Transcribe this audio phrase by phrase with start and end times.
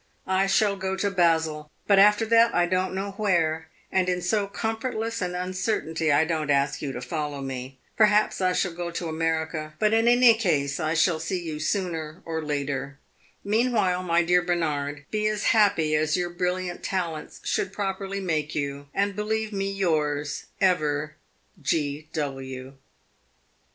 [0.25, 4.47] I shall go to Basel, but after that I don't know where, and in so
[4.47, 7.77] comfortless an uncertainty I don't ask you to follow me.
[7.97, 12.23] Perhaps I shall go to America; but in any case I shall see you sooner
[12.25, 12.97] or later.
[13.43, 18.87] Meanwhile, my dear Bernard, be as happy as your brilliant talents should properly make you,
[18.95, 21.17] and believe me yours ever,
[21.61, 22.73] "G.W.